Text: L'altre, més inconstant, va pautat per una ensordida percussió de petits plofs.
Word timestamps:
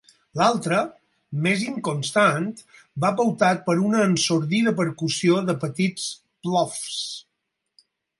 L'altre, 0.39 0.77
més 1.47 1.65
inconstant, 1.65 2.47
va 3.03 3.11
pautat 3.19 3.61
per 3.67 3.75
una 3.89 3.99
ensordida 4.13 4.73
percussió 4.81 5.37
de 5.51 5.55
petits 5.65 6.09
plofs. 6.47 6.97